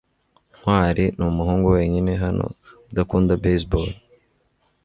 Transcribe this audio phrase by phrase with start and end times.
[0.57, 2.45] ntwali numuhungu wenyine hano
[2.91, 3.89] udakunda baseball